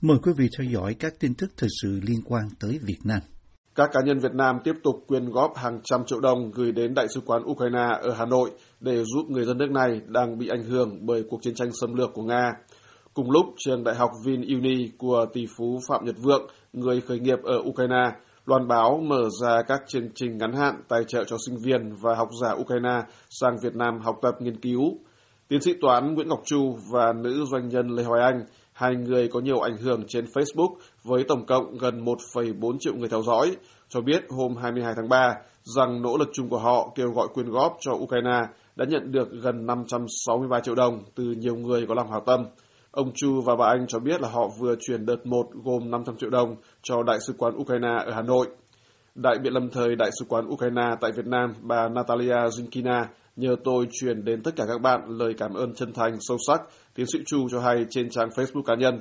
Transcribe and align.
Mời 0.00 0.18
quý 0.22 0.32
vị 0.36 0.48
theo 0.58 0.66
dõi 0.70 0.94
các 0.98 1.12
tin 1.20 1.34
tức 1.34 1.46
thời 1.56 1.68
sự 1.82 2.00
liên 2.02 2.20
quan 2.24 2.42
tới 2.60 2.78
Việt 2.82 2.98
Nam. 3.04 3.20
Các 3.74 3.90
cá 3.92 4.00
nhân 4.04 4.18
Việt 4.18 4.34
Nam 4.34 4.56
tiếp 4.64 4.74
tục 4.82 4.94
quyên 5.06 5.30
góp 5.30 5.56
hàng 5.56 5.80
trăm 5.84 6.04
triệu 6.06 6.20
đồng 6.20 6.50
gửi 6.50 6.72
đến 6.72 6.94
Đại 6.94 7.06
sứ 7.14 7.20
quán 7.26 7.42
Ukraine 7.50 7.86
ở 8.02 8.14
Hà 8.14 8.26
Nội 8.26 8.50
để 8.80 9.04
giúp 9.04 9.30
người 9.30 9.44
dân 9.44 9.58
nước 9.58 9.70
này 9.70 10.00
đang 10.06 10.38
bị 10.38 10.48
ảnh 10.48 10.62
hưởng 10.62 11.06
bởi 11.06 11.24
cuộc 11.30 11.42
chiến 11.42 11.54
tranh 11.54 11.70
xâm 11.80 11.94
lược 11.94 12.10
của 12.14 12.22
Nga. 12.22 12.52
Cùng 13.14 13.30
lúc, 13.30 13.46
trường 13.58 13.84
đại 13.84 13.94
học 13.94 14.10
VinUni 14.24 14.90
của 14.98 15.26
tỷ 15.32 15.46
phú 15.56 15.78
Phạm 15.88 16.04
Nhật 16.04 16.16
Vượng, 16.22 16.46
người 16.72 17.00
khởi 17.00 17.18
nghiệp 17.18 17.38
ở 17.42 17.56
Ukraine, 17.68 18.10
loan 18.46 18.68
báo 18.68 19.00
mở 19.06 19.28
ra 19.42 19.62
các 19.68 19.80
chương 19.88 20.08
trình 20.14 20.38
ngắn 20.38 20.52
hạn 20.52 20.82
tài 20.88 21.04
trợ 21.04 21.24
cho 21.24 21.36
sinh 21.46 21.56
viên 21.64 21.92
và 22.00 22.14
học 22.14 22.28
giả 22.42 22.52
Ukraine 22.52 23.00
sang 23.30 23.56
Việt 23.62 23.74
Nam 23.74 23.98
học 24.02 24.16
tập 24.22 24.34
nghiên 24.40 24.60
cứu. 24.60 24.98
Tiến 25.48 25.60
sĩ 25.60 25.72
toán 25.80 26.14
Nguyễn 26.14 26.28
Ngọc 26.28 26.40
Chu 26.44 26.76
và 26.92 27.12
nữ 27.12 27.44
doanh 27.52 27.68
nhân 27.68 27.88
Lê 27.88 28.04
Hoài 28.04 28.22
Anh, 28.22 28.44
hai 28.78 28.94
người 28.94 29.28
có 29.28 29.40
nhiều 29.40 29.60
ảnh 29.60 29.76
hưởng 29.76 30.04
trên 30.08 30.24
Facebook 30.24 30.74
với 31.04 31.24
tổng 31.28 31.46
cộng 31.46 31.78
gần 31.78 32.04
1,4 32.04 32.78
triệu 32.78 32.94
người 32.94 33.08
theo 33.08 33.22
dõi, 33.22 33.56
cho 33.88 34.00
biết 34.00 34.24
hôm 34.28 34.56
22 34.56 34.92
tháng 34.96 35.08
3 35.08 35.34
rằng 35.62 36.02
nỗ 36.02 36.16
lực 36.16 36.28
chung 36.32 36.48
của 36.48 36.58
họ 36.58 36.92
kêu 36.94 37.10
gọi 37.10 37.28
quyên 37.34 37.50
góp 37.50 37.76
cho 37.80 37.92
Ukraine 37.92 38.40
đã 38.76 38.84
nhận 38.88 39.12
được 39.12 39.28
gần 39.42 39.66
563 39.66 40.60
triệu 40.60 40.74
đồng 40.74 41.02
từ 41.14 41.24
nhiều 41.24 41.56
người 41.56 41.86
có 41.88 41.94
lòng 41.94 42.10
hảo 42.10 42.22
tâm. 42.26 42.44
Ông 42.90 43.10
Chu 43.14 43.40
và 43.40 43.56
bà 43.56 43.66
Anh 43.66 43.86
cho 43.88 43.98
biết 43.98 44.20
là 44.20 44.28
họ 44.28 44.48
vừa 44.58 44.74
chuyển 44.80 45.06
đợt 45.06 45.26
1 45.26 45.46
gồm 45.64 45.90
500 45.90 46.16
triệu 46.16 46.30
đồng 46.30 46.56
cho 46.82 47.02
Đại 47.02 47.18
sứ 47.26 47.32
quán 47.38 47.56
Ukraine 47.56 47.96
ở 48.06 48.12
Hà 48.14 48.22
Nội. 48.22 48.46
Đại 49.14 49.38
biện 49.42 49.52
lâm 49.52 49.70
thời 49.70 49.96
Đại 49.96 50.10
sứ 50.18 50.24
quán 50.28 50.46
Ukraine 50.48 50.94
tại 51.00 51.12
Việt 51.12 51.26
Nam, 51.26 51.52
bà 51.60 51.88
Natalia 51.88 52.34
Zinkina, 52.34 53.04
nhờ 53.38 53.56
tôi 53.64 53.88
truyền 54.00 54.24
đến 54.24 54.42
tất 54.42 54.50
cả 54.56 54.64
các 54.68 54.80
bạn 54.80 55.00
lời 55.08 55.34
cảm 55.38 55.54
ơn 55.54 55.74
chân 55.74 55.92
thành, 55.92 56.16
sâu 56.20 56.36
sắc, 56.46 56.60
tiến 56.94 57.06
sĩ 57.12 57.18
Chu 57.26 57.48
cho 57.50 57.60
hay 57.60 57.86
trên 57.90 58.10
trang 58.10 58.28
Facebook 58.28 58.62
cá 58.62 58.74
nhân. 58.74 59.00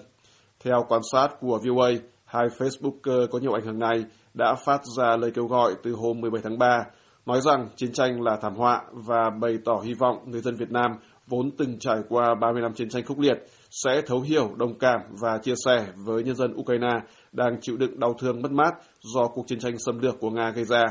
Theo 0.64 0.86
quan 0.90 1.02
sát 1.12 1.28
của 1.40 1.60
VOA, 1.66 1.90
hai 2.26 2.48
Facebooker 2.48 3.28
có 3.28 3.40
nhiều 3.40 3.54
ảnh 3.54 3.66
hưởng 3.66 3.80
này 3.80 4.06
đã 4.34 4.56
phát 4.66 4.82
ra 4.98 5.18
lời 5.18 5.32
kêu 5.32 5.46
gọi 5.46 5.74
từ 5.84 5.92
hôm 5.92 6.22
17 6.22 6.42
tháng 6.44 6.58
3, 6.58 6.84
nói 7.26 7.42
rằng 7.42 7.70
chiến 7.76 7.92
tranh 7.92 8.22
là 8.22 8.38
thảm 8.42 8.56
họa 8.56 8.82
và 8.92 9.30
bày 9.42 9.58
tỏ 9.66 9.82
hy 9.84 9.94
vọng 9.94 10.18
người 10.26 10.42
dân 10.42 10.56
Việt 10.56 10.72
Nam 10.72 10.92
vốn 11.28 11.52
từng 11.58 11.80
trải 11.80 11.98
qua 12.10 12.36
30 12.42 12.62
năm 12.62 12.74
chiến 12.74 12.90
tranh 12.90 13.04
khốc 13.06 13.20
liệt 13.20 13.38
sẽ 13.70 14.02
thấu 14.02 14.22
hiểu, 14.22 14.56
đồng 14.58 14.80
cảm 14.80 15.00
và 15.22 15.38
chia 15.44 15.54
sẻ 15.66 15.88
với 16.06 16.24
nhân 16.24 16.36
dân 16.36 16.54
Ukraine 16.56 16.94
đang 17.32 17.62
chịu 17.62 17.78
đựng 17.78 18.00
đau 18.00 18.14
thương 18.20 18.42
mất 18.42 18.52
mát 18.52 18.72
do 19.00 19.28
cuộc 19.28 19.48
chiến 19.48 19.60
tranh 19.60 19.74
xâm 19.86 20.00
lược 20.00 20.20
của 20.20 20.30
Nga 20.30 20.50
gây 20.50 20.66
ra. 20.66 20.84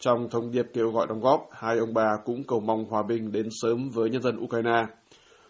Trong 0.00 0.28
thông 0.30 0.50
điệp 0.50 0.66
kêu 0.74 0.90
gọi 0.90 1.06
đóng 1.06 1.20
góp, 1.20 1.48
hai 1.52 1.78
ông 1.78 1.94
bà 1.94 2.16
cũng 2.24 2.44
cầu 2.44 2.60
mong 2.60 2.84
hòa 2.84 3.02
bình 3.02 3.32
đến 3.32 3.48
sớm 3.62 3.88
với 3.90 4.10
nhân 4.10 4.22
dân 4.22 4.44
Ukraine. 4.44 4.86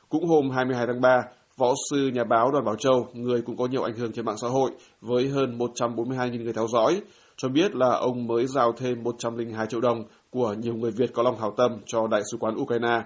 Cũng 0.08 0.26
hôm 0.26 0.50
22 0.50 0.86
tháng 0.86 1.00
3, 1.00 1.22
võ 1.56 1.74
sư 1.90 2.10
nhà 2.14 2.24
báo 2.24 2.50
Đoàn 2.52 2.64
Bảo 2.64 2.76
Châu, 2.76 3.08
người 3.12 3.42
cũng 3.42 3.56
có 3.56 3.66
nhiều 3.66 3.82
ảnh 3.82 3.96
hưởng 3.96 4.12
trên 4.12 4.24
mạng 4.24 4.38
xã 4.38 4.48
hội 4.48 4.70
với 5.00 5.28
hơn 5.28 5.58
142.000 5.58 6.42
người 6.42 6.52
theo 6.52 6.66
dõi, 6.68 7.00
cho 7.36 7.48
biết 7.48 7.74
là 7.74 7.96
ông 7.96 8.26
mới 8.26 8.46
giao 8.46 8.72
thêm 8.72 9.02
102 9.02 9.66
triệu 9.66 9.80
đồng 9.80 10.04
của 10.30 10.52
nhiều 10.52 10.74
người 10.74 10.90
Việt 10.90 11.10
có 11.14 11.22
lòng 11.22 11.38
hảo 11.40 11.54
tâm 11.56 11.70
cho 11.86 12.06
Đại 12.06 12.22
sứ 12.32 12.38
quán 12.40 12.54
Ukraine. 12.56 13.02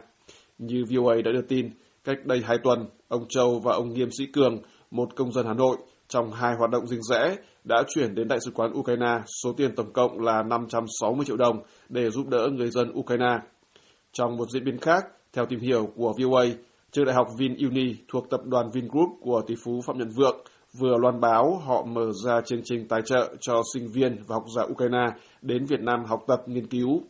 Như 0.58 0.84
VOA 0.90 1.14
đã 1.24 1.32
đưa 1.32 1.42
tin, 1.48 1.70
cách 2.04 2.16
đây 2.24 2.42
hai 2.44 2.58
tuần, 2.64 2.86
ông 3.08 3.24
Châu 3.28 3.60
và 3.64 3.74
ông 3.74 3.92
Nghiêm 3.92 4.08
Sĩ 4.18 4.26
Cường, 4.32 4.58
một 4.90 5.16
công 5.16 5.32
dân 5.32 5.46
Hà 5.46 5.54
Nội, 5.54 5.76
trong 6.12 6.32
hai 6.32 6.54
hoạt 6.54 6.70
động 6.70 6.86
riêng 6.86 7.02
rẽ, 7.02 7.36
đã 7.64 7.82
chuyển 7.94 8.14
đến 8.14 8.28
Đại 8.28 8.38
sứ 8.44 8.50
quán 8.54 8.72
Ukraine 8.78 9.20
số 9.42 9.52
tiền 9.52 9.74
tổng 9.76 9.92
cộng 9.92 10.20
là 10.20 10.42
560 10.42 11.24
triệu 11.26 11.36
đồng 11.36 11.62
để 11.88 12.10
giúp 12.10 12.28
đỡ 12.28 12.48
người 12.52 12.70
dân 12.70 12.92
Ukraine. 12.98 13.38
Trong 14.12 14.36
một 14.36 14.50
diễn 14.50 14.64
biến 14.64 14.78
khác, 14.78 15.04
theo 15.32 15.46
tìm 15.46 15.60
hiểu 15.60 15.88
của 15.96 16.14
VOA, 16.18 16.44
trường 16.90 17.04
đại 17.04 17.14
học 17.14 17.28
VinUni 17.38 17.96
thuộc 18.08 18.30
tập 18.30 18.40
đoàn 18.44 18.70
Vingroup 18.70 19.08
của 19.20 19.42
tỷ 19.46 19.54
phú 19.64 19.80
Phạm 19.86 19.98
Nhật 19.98 20.08
Vượng 20.16 20.44
vừa 20.78 20.96
loan 20.98 21.20
báo 21.20 21.56
họ 21.56 21.84
mở 21.84 22.12
ra 22.24 22.40
chương 22.40 22.60
trình 22.64 22.88
tài 22.88 23.02
trợ 23.04 23.34
cho 23.40 23.62
sinh 23.74 23.88
viên 23.88 24.16
và 24.26 24.36
học 24.36 24.44
giả 24.56 24.62
Ukraine 24.62 25.06
đến 25.42 25.64
Việt 25.64 25.80
Nam 25.80 26.04
học 26.04 26.24
tập 26.26 26.42
nghiên 26.46 26.66
cứu. 26.66 27.02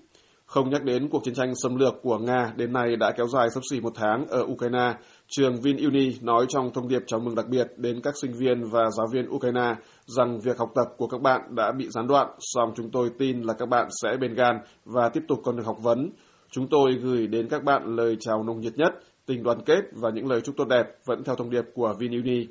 Không 0.52 0.70
nhắc 0.70 0.84
đến 0.84 1.08
cuộc 1.08 1.24
chiến 1.24 1.34
tranh 1.34 1.52
xâm 1.62 1.76
lược 1.76 1.94
của 2.02 2.18
Nga 2.18 2.52
đến 2.56 2.72
nay 2.72 2.96
đã 2.96 3.12
kéo 3.16 3.26
dài 3.26 3.48
sắp 3.54 3.60
xỉ 3.70 3.80
một 3.80 3.92
tháng 3.94 4.26
ở 4.28 4.42
Ukraine, 4.42 4.94
trường 5.28 5.60
VinUni 5.62 6.16
nói 6.20 6.46
trong 6.48 6.70
thông 6.74 6.88
điệp 6.88 7.02
chào 7.06 7.20
mừng 7.20 7.34
đặc 7.34 7.48
biệt 7.48 7.66
đến 7.76 8.00
các 8.02 8.14
sinh 8.22 8.32
viên 8.32 8.64
và 8.64 8.90
giáo 8.90 9.06
viên 9.12 9.28
Ukraine 9.30 9.74
rằng 10.06 10.40
việc 10.40 10.58
học 10.58 10.68
tập 10.74 10.84
của 10.96 11.06
các 11.06 11.20
bạn 11.20 11.40
đã 11.50 11.72
bị 11.78 11.88
gián 11.90 12.06
đoạn, 12.06 12.28
song 12.38 12.72
chúng 12.76 12.90
tôi 12.90 13.10
tin 13.18 13.42
là 13.42 13.54
các 13.54 13.68
bạn 13.68 13.88
sẽ 14.02 14.16
bền 14.20 14.34
gan 14.34 14.56
và 14.84 15.08
tiếp 15.08 15.20
tục 15.28 15.38
con 15.44 15.56
đường 15.56 15.66
học 15.66 15.76
vấn. 15.82 16.10
Chúng 16.50 16.68
tôi 16.68 16.94
gửi 17.02 17.26
đến 17.26 17.48
các 17.48 17.64
bạn 17.64 17.96
lời 17.96 18.16
chào 18.20 18.42
nồng 18.42 18.60
nhiệt 18.60 18.76
nhất, 18.76 18.92
tình 19.26 19.42
đoàn 19.42 19.58
kết 19.66 19.80
và 19.92 20.10
những 20.14 20.30
lời 20.30 20.40
chúc 20.40 20.56
tốt 20.56 20.68
đẹp 20.68 20.86
vẫn 21.06 21.24
theo 21.24 21.36
thông 21.36 21.50
điệp 21.50 21.64
của 21.74 21.94
VinUni. 21.98 22.46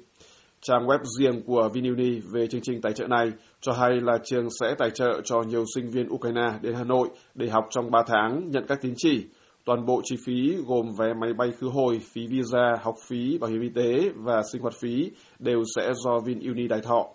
Trang 0.63 0.87
web 0.87 0.99
riêng 1.19 1.41
của 1.45 1.69
VinUni 1.73 2.19
về 2.33 2.47
chương 2.47 2.61
trình 2.63 2.81
tài 2.81 2.93
trợ 2.93 3.07
này 3.07 3.31
cho 3.61 3.71
hay 3.73 3.89
là 4.01 4.17
trường 4.23 4.47
sẽ 4.59 4.75
tài 4.77 4.89
trợ 4.89 5.21
cho 5.23 5.41
nhiều 5.41 5.63
sinh 5.75 5.89
viên 5.89 6.13
Ukraine 6.13 6.59
đến 6.61 6.73
Hà 6.75 6.83
Nội 6.83 7.09
để 7.35 7.49
học 7.49 7.63
trong 7.69 7.91
3 7.91 8.03
tháng 8.07 8.49
nhận 8.49 8.65
các 8.67 8.81
tín 8.81 8.93
chỉ. 8.97 9.25
Toàn 9.65 9.85
bộ 9.85 10.01
chi 10.03 10.15
phí 10.25 10.55
gồm 10.67 10.85
vé 10.99 11.13
máy 11.21 11.33
bay 11.33 11.51
khứ 11.51 11.69
hồi, 11.69 11.99
phí 12.13 12.27
visa, 12.27 12.75
học 12.81 12.95
phí, 13.07 13.37
bảo 13.37 13.49
hiểm 13.49 13.61
y 13.61 13.69
tế 13.75 14.09
và 14.15 14.41
sinh 14.51 14.61
hoạt 14.61 14.73
phí 14.73 15.11
đều 15.39 15.63
sẽ 15.75 15.93
do 16.05 16.19
VinUni 16.25 16.67
đài 16.67 16.81
thọ. 16.81 17.05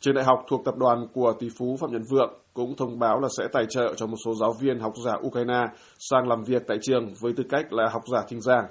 Trường 0.00 0.14
đại 0.14 0.24
học 0.24 0.38
thuộc 0.48 0.64
tập 0.64 0.74
đoàn 0.76 1.06
của 1.14 1.32
tỷ 1.38 1.48
phú 1.58 1.76
Phạm 1.80 1.92
Nhật 1.92 2.02
Vượng 2.10 2.34
cũng 2.54 2.76
thông 2.76 2.98
báo 2.98 3.20
là 3.20 3.28
sẽ 3.38 3.44
tài 3.52 3.64
trợ 3.68 3.94
cho 3.96 4.06
một 4.06 4.16
số 4.24 4.34
giáo 4.34 4.52
viên 4.60 4.80
học 4.80 4.92
giả 5.04 5.12
Ukraine 5.26 5.64
sang 5.98 6.28
làm 6.28 6.42
việc 6.44 6.62
tại 6.66 6.78
trường 6.82 7.08
với 7.20 7.32
tư 7.36 7.44
cách 7.48 7.72
là 7.72 7.88
học 7.92 8.02
giả 8.12 8.22
thính 8.28 8.40
giảng. 8.40 8.64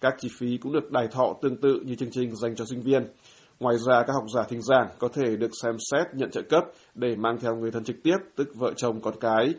Các 0.00 0.14
chi 0.18 0.28
phí 0.38 0.58
cũng 0.62 0.72
được 0.72 0.90
đài 0.90 1.08
thọ 1.08 1.34
tương 1.42 1.60
tự 1.60 1.80
như 1.84 1.94
chương 1.94 2.10
trình 2.10 2.36
dành 2.36 2.54
cho 2.54 2.64
sinh 2.64 2.80
viên. 2.80 3.06
Ngoài 3.62 3.76
ra, 3.78 4.02
các 4.06 4.12
học 4.12 4.24
giả 4.34 4.42
thính 4.48 4.62
giảng 4.62 4.88
có 4.98 5.08
thể 5.08 5.36
được 5.36 5.50
xem 5.62 5.76
xét 5.90 6.06
nhận 6.14 6.30
trợ 6.30 6.42
cấp 6.42 6.64
để 6.94 7.16
mang 7.16 7.38
theo 7.40 7.56
người 7.56 7.70
thân 7.70 7.84
trực 7.84 7.96
tiếp, 8.02 8.16
tức 8.36 8.48
vợ 8.54 8.72
chồng 8.76 9.00
con 9.00 9.14
cái. 9.20 9.54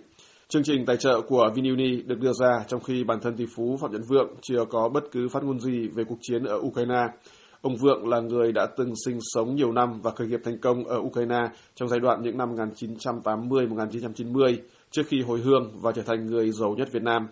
Chương 0.48 0.64
trình 0.64 0.86
tài 0.86 0.98
trợ 0.98 1.22
của 1.22 1.50
VinUni 1.56 2.02
được 2.02 2.20
đưa 2.20 2.34
ra 2.34 2.64
trong 2.68 2.82
khi 2.82 3.04
bản 3.04 3.20
thân 3.22 3.38
tỷ 3.38 3.46
phú 3.56 3.78
Phạm 3.82 3.92
Nhật 3.92 4.02
Vượng 4.08 4.36
chưa 4.42 4.66
có 4.70 4.90
bất 4.90 5.04
cứ 5.12 5.30
phát 5.30 5.44
ngôn 5.44 5.60
gì 5.60 5.88
về 5.96 6.04
cuộc 6.04 6.18
chiến 6.22 6.44
ở 6.44 6.58
Ukraine. 6.58 7.02
Ông 7.62 7.76
Vượng 7.76 8.08
là 8.08 8.20
người 8.20 8.52
đã 8.52 8.68
từng 8.78 8.94
sinh 9.06 9.18
sống 9.22 9.56
nhiều 9.56 9.72
năm 9.72 10.02
và 10.02 10.12
khởi 10.12 10.28
nghiệp 10.28 10.40
thành 10.44 10.58
công 10.62 10.84
ở 10.84 10.98
Ukraine 10.98 11.42
trong 11.76 11.90
giai 11.90 12.00
đoạn 12.00 12.22
những 12.22 12.38
năm 12.38 12.56
1980-1990 12.56 14.58
trước 14.92 15.04
khi 15.08 15.22
hồi 15.22 15.40
hương 15.40 15.72
và 15.82 15.92
trở 15.92 16.02
thành 16.02 16.26
người 16.26 16.52
giàu 16.52 16.76
nhất 16.78 16.90
Việt 16.92 17.04
Nam. 17.04 17.28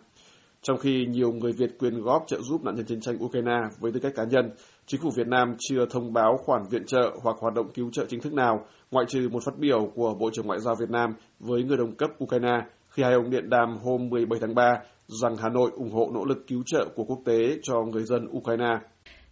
Trong 0.63 0.77
khi 0.77 1.05
nhiều 1.05 1.31
người 1.31 1.51
Việt 1.51 1.79
quyên 1.79 2.01
góp 2.01 2.23
trợ 2.27 2.41
giúp 2.41 2.63
nạn 2.63 2.75
nhân 2.75 2.85
chiến 2.85 3.01
tranh 3.01 3.25
Ukraine 3.25 3.59
với 3.79 3.91
tư 3.91 3.99
cách 3.99 4.13
cá 4.15 4.23
nhân, 4.23 4.51
chính 4.91 5.01
phủ 5.01 5.09
Việt 5.15 5.27
Nam 5.27 5.55
chưa 5.59 5.85
thông 5.89 6.13
báo 6.13 6.37
khoản 6.45 6.63
viện 6.69 6.85
trợ 6.85 7.17
hoặc 7.23 7.37
hoạt 7.39 7.53
động 7.53 7.71
cứu 7.73 7.89
trợ 7.91 8.05
chính 8.09 8.21
thức 8.21 8.33
nào, 8.33 8.65
ngoại 8.91 9.05
trừ 9.09 9.29
một 9.31 9.39
phát 9.45 9.57
biểu 9.57 9.91
của 9.95 10.15
Bộ 10.19 10.29
trưởng 10.33 10.47
Ngoại 10.47 10.59
giao 10.59 10.75
Việt 10.79 10.89
Nam 10.89 11.13
với 11.39 11.63
người 11.63 11.77
đồng 11.77 11.95
cấp 11.95 12.09
Ukraine 12.23 12.59
khi 12.89 13.03
hai 13.03 13.13
ông 13.13 13.29
điện 13.29 13.49
đàm 13.49 13.77
hôm 13.83 14.09
17 14.09 14.39
tháng 14.39 14.55
3 14.55 14.79
rằng 15.21 15.35
Hà 15.37 15.49
Nội 15.49 15.71
ủng 15.73 15.91
hộ 15.91 16.11
nỗ 16.13 16.25
lực 16.25 16.47
cứu 16.47 16.63
trợ 16.65 16.85
của 16.95 17.03
quốc 17.03 17.19
tế 17.25 17.57
cho 17.63 17.73
người 17.91 18.03
dân 18.03 18.27
Ukraine. 18.37 18.79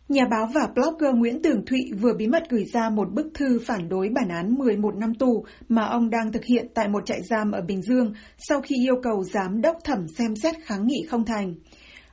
Nhà 0.09 0.25
báo 0.31 0.49
và 0.55 0.67
blogger 0.75 1.15
Nguyễn 1.15 1.41
Tường 1.41 1.65
Thụy 1.65 1.79
vừa 2.01 2.13
bí 2.17 2.27
mật 2.27 2.43
gửi 2.49 2.65
ra 2.73 2.89
một 2.89 3.13
bức 3.13 3.27
thư 3.33 3.59
phản 3.65 3.89
đối 3.89 4.09
bản 4.09 4.29
án 4.29 4.55
11 4.57 4.95
năm 4.95 5.13
tù 5.15 5.45
mà 5.69 5.85
ông 5.85 6.09
đang 6.09 6.31
thực 6.31 6.45
hiện 6.45 6.67
tại 6.73 6.87
một 6.87 7.05
trại 7.05 7.21
giam 7.29 7.51
ở 7.51 7.61
Bình 7.61 7.81
Dương 7.81 8.13
sau 8.37 8.61
khi 8.61 8.75
yêu 8.85 8.95
cầu 9.03 9.23
giám 9.23 9.61
đốc 9.61 9.77
thẩm 9.83 10.07
xem 10.07 10.35
xét 10.35 10.55
kháng 10.63 10.87
nghị 10.87 11.05
không 11.09 11.25
thành. 11.25 11.55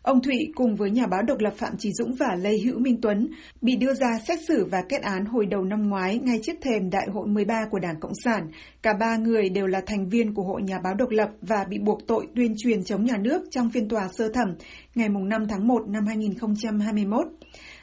Ông 0.06 0.22
Thụy 0.22 0.53
cùng 0.55 0.77
với 0.77 0.91
nhà 0.91 1.06
báo 1.06 1.22
độc 1.22 1.39
lập 1.41 1.53
Phạm 1.56 1.77
Trí 1.77 1.93
Dũng 1.93 2.15
và 2.19 2.37
Lê 2.41 2.59
Hữu 2.59 2.78
Minh 2.78 3.00
Tuấn 3.03 3.28
bị 3.61 3.77
đưa 3.77 3.94
ra 3.94 4.19
xét 4.28 4.39
xử 4.49 4.65
và 4.65 4.83
kết 4.89 5.03
án 5.03 5.25
hồi 5.25 5.47
đầu 5.47 5.65
năm 5.65 5.89
ngoái 5.89 6.19
ngay 6.19 6.41
trước 6.43 6.53
thềm 6.62 6.91
Đại 6.91 7.06
hội 7.12 7.27
13 7.27 7.67
của 7.71 7.78
Đảng 7.78 8.00
Cộng 8.00 8.15
sản. 8.25 8.50
Cả 8.83 8.93
ba 9.00 9.17
người 9.17 9.49
đều 9.49 9.67
là 9.67 9.81
thành 9.87 10.09
viên 10.09 10.34
của 10.34 10.43
Hội 10.43 10.62
Nhà 10.62 10.78
báo 10.84 10.94
độc 10.94 11.11
lập 11.11 11.31
và 11.43 11.65
bị 11.69 11.78
buộc 11.78 12.06
tội 12.06 12.27
tuyên 12.37 12.55
truyền 12.59 12.84
chống 12.84 13.05
nhà 13.05 13.17
nước 13.17 13.43
trong 13.50 13.71
phiên 13.71 13.89
tòa 13.89 14.09
sơ 14.12 14.28
thẩm 14.28 14.55
ngày 14.96 15.08
5 15.08 15.46
tháng 15.48 15.68
1 15.68 15.88
năm 15.88 16.06
2021. 16.06 17.26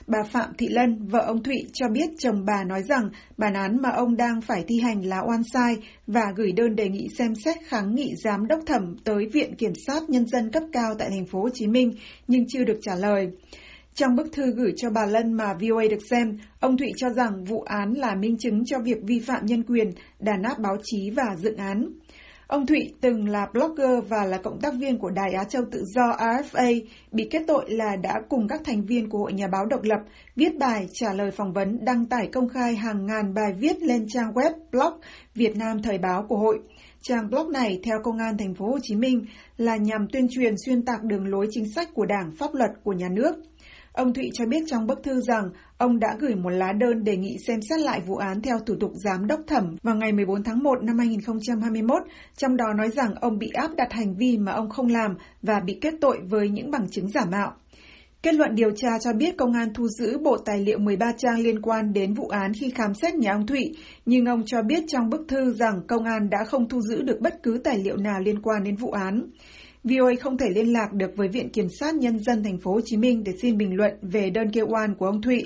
Bà 0.07 0.23
Phạm 0.23 0.53
Thị 0.57 0.67
Lân, 0.69 1.07
vợ 1.07 1.19
ông 1.19 1.43
Thụy 1.43 1.55
cho 1.73 1.89
biết 1.89 2.09
chồng 2.19 2.45
bà 2.45 2.63
nói 2.63 2.83
rằng 2.83 3.09
bản 3.37 3.53
án 3.53 3.81
mà 3.81 3.89
ông 3.89 4.15
đang 4.17 4.41
phải 4.41 4.63
thi 4.67 4.79
hành 4.79 5.05
là 5.05 5.21
oan 5.27 5.41
sai 5.53 5.75
và 6.07 6.21
gửi 6.35 6.51
đơn 6.51 6.75
đề 6.75 6.89
nghị 6.89 7.07
xem 7.17 7.35
xét 7.35 7.57
kháng 7.67 7.95
nghị 7.95 8.15
giám 8.23 8.47
đốc 8.47 8.59
thẩm 8.65 8.95
tới 9.03 9.29
Viện 9.33 9.55
Kiểm 9.55 9.73
sát 9.87 10.09
Nhân 10.09 10.25
dân 10.27 10.51
cấp 10.51 10.63
cao 10.71 10.95
tại 10.99 11.09
thành 11.09 11.25
phố 11.25 11.41
Hồ 11.41 11.49
Chí 11.53 11.67
Minh 11.67 11.91
nhưng 12.27 12.45
chưa 12.47 12.63
được 12.63 12.79
trả 12.81 12.95
lời. 12.95 13.27
Trong 13.95 14.15
bức 14.15 14.33
thư 14.33 14.51
gửi 14.55 14.73
cho 14.77 14.89
bà 14.89 15.05
Lân 15.05 15.33
mà 15.33 15.53
VOA 15.53 15.83
được 15.89 16.01
xem, 16.09 16.37
ông 16.59 16.77
Thụy 16.77 16.91
cho 16.97 17.09
rằng 17.09 17.43
vụ 17.43 17.61
án 17.61 17.93
là 17.93 18.15
minh 18.15 18.37
chứng 18.37 18.65
cho 18.65 18.79
việc 18.79 18.97
vi 19.03 19.19
phạm 19.19 19.45
nhân 19.45 19.63
quyền, 19.63 19.91
đàn 20.19 20.43
áp 20.43 20.59
báo 20.59 20.77
chí 20.83 21.09
và 21.09 21.35
dựng 21.37 21.57
án. 21.57 21.89
Ông 22.53 22.65
Thụy 22.65 22.93
từng 23.01 23.29
là 23.29 23.47
blogger 23.53 24.09
và 24.09 24.25
là 24.25 24.37
cộng 24.37 24.59
tác 24.59 24.73
viên 24.79 24.97
của 24.97 25.09
Đài 25.09 25.33
Á 25.33 25.43
Châu 25.43 25.63
Tự 25.71 25.83
do 25.85 26.01
RFA, 26.01 26.81
bị 27.11 27.27
kết 27.31 27.41
tội 27.47 27.65
là 27.67 27.95
đã 27.95 28.21
cùng 28.29 28.47
các 28.47 28.61
thành 28.65 28.85
viên 28.85 29.09
của 29.09 29.17
Hội 29.17 29.33
Nhà 29.33 29.47
báo 29.47 29.65
độc 29.65 29.83
lập 29.83 29.99
viết 30.35 30.57
bài 30.59 30.87
trả 30.93 31.13
lời 31.13 31.31
phỏng 31.31 31.53
vấn 31.53 31.85
đăng 31.85 32.05
tải 32.05 32.27
công 32.33 32.49
khai 32.49 32.75
hàng 32.75 33.05
ngàn 33.05 33.33
bài 33.33 33.53
viết 33.59 33.81
lên 33.81 34.05
trang 34.07 34.33
web 34.33 34.51
blog 34.71 34.93
Việt 35.35 35.57
Nam 35.57 35.81
Thời 35.81 35.97
báo 35.97 36.25
của 36.29 36.37
hội. 36.37 36.59
Trang 37.01 37.29
blog 37.29 37.51
này 37.51 37.79
theo 37.83 37.97
Công 38.03 38.17
an 38.17 38.37
thành 38.37 38.53
phố 38.53 38.65
Hồ 38.65 38.77
Chí 38.81 38.95
Minh 38.95 39.25
là 39.57 39.75
nhằm 39.77 40.07
tuyên 40.11 40.27
truyền 40.29 40.55
xuyên 40.65 40.85
tạc 40.85 41.03
đường 41.03 41.27
lối 41.27 41.47
chính 41.51 41.73
sách 41.75 41.89
của 41.93 42.05
Đảng, 42.05 42.31
pháp 42.39 42.53
luật 42.53 42.71
của 42.83 42.93
nhà 42.93 43.09
nước. 43.11 43.35
Ông 43.93 44.13
Thụy 44.13 44.29
cho 44.33 44.45
biết 44.45 44.63
trong 44.67 44.87
bức 44.87 45.03
thư 45.03 45.21
rằng 45.21 45.49
ông 45.83 45.99
đã 45.99 46.15
gửi 46.19 46.35
một 46.35 46.49
lá 46.49 46.73
đơn 46.73 47.03
đề 47.03 47.17
nghị 47.17 47.37
xem 47.47 47.59
xét 47.69 47.79
lại 47.79 48.01
vụ 48.05 48.15
án 48.15 48.41
theo 48.41 48.59
thủ 48.65 48.75
tục 48.79 48.91
giám 48.95 49.27
đốc 49.27 49.39
thẩm 49.47 49.75
vào 49.83 49.95
ngày 49.95 50.11
14 50.11 50.43
tháng 50.43 50.63
1 50.63 50.83
năm 50.83 50.97
2021, 50.97 52.01
trong 52.37 52.57
đó 52.57 52.65
nói 52.77 52.89
rằng 52.89 53.15
ông 53.21 53.37
bị 53.37 53.49
áp 53.53 53.71
đặt 53.75 53.93
hành 53.93 54.15
vi 54.15 54.37
mà 54.37 54.51
ông 54.51 54.69
không 54.69 54.87
làm 54.87 55.15
và 55.41 55.59
bị 55.65 55.77
kết 55.81 55.93
tội 56.01 56.19
với 56.29 56.49
những 56.49 56.71
bằng 56.71 56.89
chứng 56.89 57.07
giả 57.07 57.25
mạo. 57.31 57.53
Kết 58.21 58.33
luận 58.33 58.55
điều 58.55 58.71
tra 58.75 58.89
cho 59.03 59.13
biết 59.13 59.37
công 59.37 59.53
an 59.53 59.73
thu 59.73 59.87
giữ 59.87 60.17
bộ 60.17 60.37
tài 60.37 60.59
liệu 60.59 60.79
13 60.79 61.11
trang 61.17 61.39
liên 61.39 61.61
quan 61.61 61.93
đến 61.93 62.13
vụ 62.13 62.27
án 62.27 62.51
khi 62.53 62.69
khám 62.69 62.93
xét 62.93 63.15
nhà 63.15 63.31
ông 63.31 63.47
Thụy, 63.47 63.75
nhưng 64.05 64.25
ông 64.25 64.43
cho 64.45 64.61
biết 64.61 64.83
trong 64.87 65.09
bức 65.09 65.25
thư 65.27 65.53
rằng 65.53 65.81
công 65.87 66.03
an 66.03 66.29
đã 66.29 66.37
không 66.47 66.69
thu 66.69 66.81
giữ 66.81 67.01
được 67.01 67.19
bất 67.21 67.43
cứ 67.43 67.61
tài 67.63 67.77
liệu 67.77 67.97
nào 67.97 68.19
liên 68.19 68.41
quan 68.41 68.63
đến 68.63 68.75
vụ 68.75 68.91
án. 68.91 69.29
VOA 69.83 70.11
không 70.21 70.37
thể 70.37 70.49
liên 70.55 70.73
lạc 70.73 70.93
được 70.93 71.11
với 71.15 71.27
Viện 71.27 71.49
Kiểm 71.49 71.67
sát 71.79 71.95
Nhân 71.95 72.19
dân 72.19 72.43
thành 72.43 72.57
phố 72.57 72.71
Hồ 72.73 72.79
Chí 72.85 72.97
Minh 72.97 73.23
để 73.23 73.31
xin 73.41 73.57
bình 73.57 73.75
luận 73.75 73.93
về 74.01 74.29
đơn 74.29 74.49
kêu 74.53 74.67
oan 74.69 74.95
của 74.95 75.05
ông 75.05 75.21
Thụy. 75.21 75.43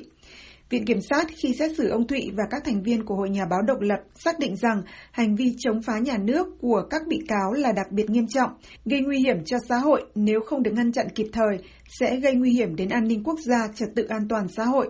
Viện 0.69 0.85
Kiểm 0.85 1.01
sát 1.01 1.27
khi 1.35 1.53
xét 1.53 1.71
xử 1.77 1.89
ông 1.89 2.07
Thụy 2.07 2.31
và 2.33 2.43
các 2.49 2.63
thành 2.65 2.83
viên 2.83 3.05
của 3.05 3.15
Hội 3.15 3.29
Nhà 3.29 3.45
báo 3.49 3.61
độc 3.61 3.81
lập 3.81 3.99
xác 4.15 4.39
định 4.39 4.55
rằng 4.55 4.81
hành 5.11 5.35
vi 5.35 5.55
chống 5.59 5.81
phá 5.81 5.99
nhà 5.99 6.17
nước 6.17 6.47
của 6.61 6.83
các 6.89 7.01
bị 7.07 7.19
cáo 7.27 7.53
là 7.53 7.71
đặc 7.71 7.91
biệt 7.91 8.09
nghiêm 8.09 8.27
trọng, 8.27 8.51
gây 8.85 9.01
nguy 9.01 9.19
hiểm 9.19 9.45
cho 9.45 9.57
xã 9.69 9.77
hội 9.77 10.05
nếu 10.15 10.39
không 10.45 10.63
được 10.63 10.71
ngăn 10.73 10.91
chặn 10.91 11.07
kịp 11.15 11.27
thời, 11.33 11.57
sẽ 11.99 12.15
gây 12.15 12.35
nguy 12.35 12.51
hiểm 12.51 12.75
đến 12.75 12.89
an 12.89 13.07
ninh 13.07 13.23
quốc 13.23 13.39
gia, 13.39 13.67
trật 13.75 13.89
tự 13.95 14.03
an 14.03 14.27
toàn 14.29 14.47
xã 14.47 14.65
hội. 14.65 14.89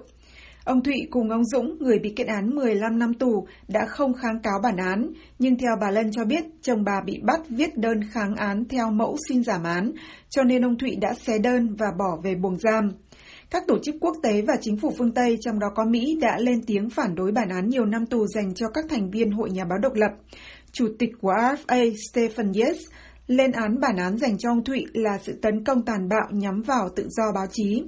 Ông 0.64 0.84
Thụy 0.84 1.08
cùng 1.10 1.30
ông 1.30 1.46
Dũng, 1.46 1.78
người 1.80 2.00
bị 2.00 2.14
kết 2.16 2.28
án 2.28 2.56
15 2.56 3.00
năm 3.00 3.14
tù, 3.14 3.48
đã 3.68 3.86
không 3.86 4.14
kháng 4.14 4.40
cáo 4.44 4.60
bản 4.64 4.78
án, 4.78 5.12
nhưng 5.40 5.58
theo 5.58 5.72
bà 5.82 5.92
Lân 5.92 6.12
cho 6.12 6.26
biết, 6.26 6.44
chồng 6.62 6.84
bà 6.84 7.02
bị 7.06 7.20
bắt 7.24 7.40
viết 7.50 7.78
đơn 7.78 8.00
kháng 8.12 8.36
án 8.36 8.66
theo 8.66 8.92
mẫu 8.92 9.18
xin 9.30 9.44
giảm 9.44 9.64
án, 9.64 9.92
cho 10.30 10.44
nên 10.44 10.66
ông 10.66 10.78
Thụy 10.78 10.96
đã 11.02 11.14
xé 11.14 11.38
đơn 11.40 11.76
và 11.76 11.88
bỏ 12.00 12.18
về 12.24 12.36
buồng 12.36 12.58
giam. 12.58 12.92
Các 13.50 13.64
tổ 13.68 13.78
chức 13.84 13.96
quốc 14.02 14.16
tế 14.24 14.42
và 14.42 14.54
chính 14.62 14.78
phủ 14.78 14.94
phương 14.98 15.12
Tây, 15.12 15.38
trong 15.42 15.60
đó 15.60 15.68
có 15.76 15.86
Mỹ, 15.86 16.18
đã 16.22 16.38
lên 16.40 16.62
tiếng 16.68 16.90
phản 16.90 17.16
đối 17.16 17.32
bản 17.32 17.50
án 17.50 17.70
nhiều 17.70 17.86
năm 17.86 18.06
tù 18.06 18.28
dành 18.28 18.54
cho 18.54 18.68
các 18.70 18.86
thành 18.90 19.12
viên 19.12 19.32
Hội 19.32 19.50
Nhà 19.50 19.66
báo 19.70 19.78
độc 19.80 19.94
lập. 19.94 20.12
Chủ 20.72 20.88
tịch 21.00 21.10
của 21.22 21.32
RFA 21.32 21.94
Stephen 22.12 22.52
Yates 22.54 22.82
lên 23.28 23.52
án 23.52 23.80
bản 23.80 23.98
án 23.98 24.18
dành 24.18 24.38
cho 24.38 24.52
ông 24.52 24.64
Thụy 24.64 24.86
là 24.94 25.18
sự 25.24 25.40
tấn 25.42 25.64
công 25.64 25.86
tàn 25.86 26.10
bạo 26.10 26.28
nhắm 26.32 26.62
vào 26.62 26.90
tự 26.96 27.08
do 27.10 27.24
báo 27.36 27.46
chí. 27.52 27.84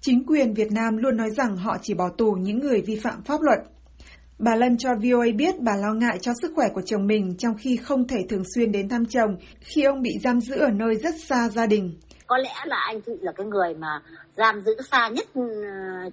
Chính 0.00 0.26
quyền 0.26 0.54
Việt 0.54 0.72
Nam 0.72 0.96
luôn 0.96 1.16
nói 1.16 1.30
rằng 1.36 1.56
họ 1.56 1.76
chỉ 1.82 1.94
bỏ 1.94 2.08
tù 2.18 2.32
những 2.32 2.58
người 2.58 2.82
vi 2.86 2.96
phạm 2.96 3.22
pháp 3.24 3.40
luật. 3.42 3.58
Bà 4.38 4.56
Lân 4.56 4.76
cho 4.78 4.90
VOA 4.94 5.26
biết 5.36 5.54
bà 5.60 5.76
lo 5.76 5.94
ngại 5.94 6.18
cho 6.20 6.32
sức 6.42 6.52
khỏe 6.54 6.68
của 6.74 6.82
chồng 6.82 7.06
mình 7.06 7.34
trong 7.38 7.54
khi 7.58 7.76
không 7.76 8.08
thể 8.08 8.16
thường 8.28 8.42
xuyên 8.54 8.72
đến 8.72 8.88
thăm 8.88 9.06
chồng 9.06 9.36
khi 9.60 9.82
ông 9.82 10.02
bị 10.02 10.10
giam 10.22 10.40
giữ 10.40 10.56
ở 10.56 10.70
nơi 10.70 10.94
rất 10.94 11.14
xa 11.28 11.48
gia 11.48 11.66
đình. 11.66 11.92
Có 12.26 12.38
lẽ 12.38 12.54
là 12.64 12.76
anh 12.76 13.02
Thụy 13.02 13.16
là 13.20 13.32
cái 13.32 13.46
người 13.46 13.74
mà 13.74 14.02
giam 14.36 14.60
giữ 14.60 14.76
xa 14.90 15.08
nhất 15.08 15.26
ừ, 15.34 15.42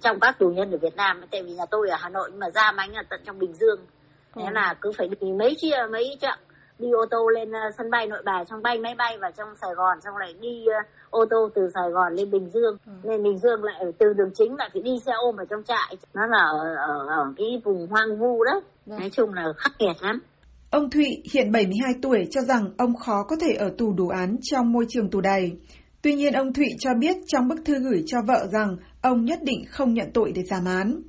trong 0.02 0.20
các 0.20 0.38
tù 0.38 0.48
nhân 0.48 0.70
ở 0.70 0.78
Việt 0.78 0.96
Nam. 0.96 1.20
Tại 1.30 1.42
vì 1.42 1.52
nhà 1.52 1.64
tôi 1.70 1.88
ở 1.88 1.96
Hà 2.00 2.08
Nội 2.08 2.28
nhưng 2.30 2.40
mà 2.40 2.50
giam 2.50 2.76
anh 2.76 2.92
là 2.92 3.02
tận 3.10 3.20
trong 3.26 3.38
Bình 3.38 3.54
Dương. 3.54 3.80
Thế 4.34 4.42
ừ. 4.42 4.50
là 4.52 4.74
cứ 4.80 4.92
phải 4.98 5.08
đi 5.20 5.32
mấy 5.38 5.54
chia 5.60 5.76
mấy 5.90 6.16
chặng 6.20 6.38
đi 6.78 6.90
ô 6.90 7.06
tô 7.10 7.28
lên 7.28 7.52
ờ, 7.52 7.60
sân 7.78 7.90
bay 7.90 8.06
nội 8.06 8.22
bài 8.24 8.44
xong 8.50 8.62
bay 8.62 8.78
máy 8.78 8.94
bay 8.98 9.18
vào 9.18 9.30
trong 9.36 9.48
Sài 9.60 9.70
Gòn 9.74 10.00
xong 10.04 10.16
lại 10.16 10.34
đi 10.40 10.64
ờ, 10.66 10.80
ô 11.10 11.24
tô 11.30 11.48
từ 11.54 11.68
Sài 11.74 11.90
Gòn 11.90 12.14
lên 12.14 12.30
Bình 12.30 12.50
Dương 12.50 12.76
ừ. 12.86 12.92
nên 13.04 13.22
Bình 13.22 13.38
Dương 13.38 13.64
lại 13.64 13.84
từ 13.98 14.12
đường 14.12 14.30
chính 14.34 14.56
lại 14.56 14.70
phải 14.72 14.82
đi 14.82 14.90
xe 15.06 15.12
ôm 15.12 15.36
ở 15.36 15.44
trong 15.50 15.62
trại 15.62 15.96
nó 16.14 16.26
là 16.26 16.44
ở, 16.44 16.74
ở, 16.74 17.06
ở 17.08 17.32
cái 17.36 17.62
vùng 17.64 17.86
hoang 17.86 18.18
vu 18.18 18.44
đó 18.44 18.60
Đấy. 18.86 18.98
nói 19.00 19.10
chung 19.10 19.34
là 19.34 19.44
khắc 19.58 19.72
nghiệt 19.78 19.96
lắm 20.00 20.20
Ông 20.70 20.90
Thụy 20.90 21.06
hiện 21.32 21.52
72 21.52 21.94
tuổi 22.02 22.26
cho 22.30 22.40
rằng 22.40 22.70
ông 22.78 22.96
khó 22.96 23.24
có 23.28 23.36
thể 23.40 23.54
ở 23.58 23.70
tù 23.78 23.92
đủ 23.92 24.08
án 24.08 24.36
trong 24.42 24.72
môi 24.72 24.84
trường 24.88 25.10
tù 25.10 25.20
đầy. 25.20 25.52
Tuy 26.04 26.14
nhiên 26.14 26.32
ông 26.32 26.52
Thụy 26.52 26.66
cho 26.78 26.90
biết 27.00 27.16
trong 27.26 27.48
bức 27.48 27.64
thư 27.64 27.74
gửi 27.78 28.02
cho 28.06 28.18
vợ 28.26 28.46
rằng 28.52 28.76
ông 29.02 29.24
nhất 29.24 29.38
định 29.42 29.64
không 29.68 29.94
nhận 29.94 30.10
tội 30.14 30.32
để 30.34 30.42
giảm 30.42 30.64
án. 30.64 31.02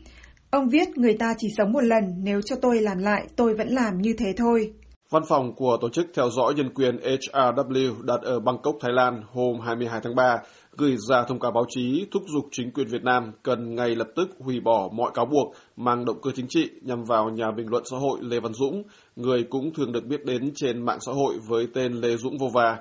Ông 0.51 0.69
viết 0.69 0.97
người 0.97 1.15
ta 1.19 1.33
chỉ 1.37 1.47
sống 1.57 1.71
một 1.71 1.83
lần, 1.83 2.03
nếu 2.23 2.41
cho 2.41 2.55
tôi 2.61 2.81
làm 2.81 2.97
lại 2.97 3.27
tôi 3.35 3.53
vẫn 3.57 3.67
làm 3.67 4.01
như 4.01 4.13
thế 4.17 4.33
thôi. 4.37 4.73
Văn 5.09 5.23
phòng 5.29 5.55
của 5.55 5.77
Tổ 5.81 5.89
chức 5.89 6.05
Theo 6.13 6.29
dõi 6.29 6.53
Nhân 6.53 6.73
quyền 6.73 6.97
HRW 6.97 8.01
đặt 8.01 8.21
ở 8.21 8.39
Bangkok, 8.39 8.75
Thái 8.81 8.91
Lan 8.93 9.21
hôm 9.33 9.59
22 9.59 9.99
tháng 10.03 10.15
3 10.15 10.37
gửi 10.77 10.95
ra 11.09 11.23
thông 11.27 11.39
cáo 11.39 11.51
báo 11.51 11.65
chí 11.69 12.07
thúc 12.11 12.23
giục 12.33 12.45
chính 12.51 12.71
quyền 12.71 12.87
Việt 12.87 13.03
Nam 13.03 13.31
cần 13.43 13.75
ngay 13.75 13.95
lập 13.95 14.07
tức 14.15 14.29
hủy 14.39 14.59
bỏ 14.59 14.89
mọi 14.93 15.11
cáo 15.13 15.25
buộc 15.25 15.53
mang 15.75 16.05
động 16.05 16.21
cơ 16.21 16.31
chính 16.35 16.47
trị 16.49 16.69
nhằm 16.81 17.03
vào 17.03 17.29
nhà 17.29 17.51
bình 17.57 17.67
luận 17.69 17.83
xã 17.91 17.97
hội 17.97 18.19
Lê 18.21 18.39
Văn 18.39 18.53
Dũng, 18.53 18.83
người 19.15 19.43
cũng 19.49 19.73
thường 19.73 19.91
được 19.91 20.05
biết 20.05 20.25
đến 20.25 20.51
trên 20.55 20.85
mạng 20.85 20.99
xã 21.05 21.11
hội 21.11 21.35
với 21.47 21.67
tên 21.73 21.93
Lê 21.93 22.17
Dũng 22.17 22.37
Vô 22.37 22.47
Va. 22.53 22.77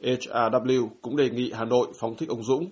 HRW 0.00 0.88
cũng 1.02 1.16
đề 1.16 1.30
nghị 1.30 1.52
Hà 1.54 1.64
Nội 1.64 1.86
phóng 2.00 2.14
thích 2.16 2.28
ông 2.28 2.42
Dũng. 2.42 2.68